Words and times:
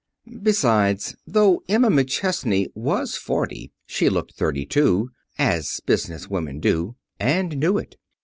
Besides, 0.41 1.15
though 1.27 1.61
Emma 1.69 1.89
McChesney 1.91 2.69
was 2.73 3.15
forty 3.17 3.71
she 3.85 4.09
looked 4.09 4.33
thirty 4.33 4.65
two 4.65 5.11
(as 5.37 5.79
business 5.85 6.27
women 6.27 6.59
do), 6.59 6.95
and 7.19 7.55
knew 7.59 7.77
it. 7.77 7.97